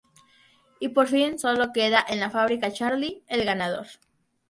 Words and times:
Y 0.79 0.89
por 0.89 1.09
fin 1.09 1.37
solo 1.37 1.71
queda 1.73 2.03
en 2.09 2.19
la 2.19 2.31
fábrica 2.31 2.73
Charlie, 2.73 3.23
el 3.27 3.45
ganador. 3.45 3.85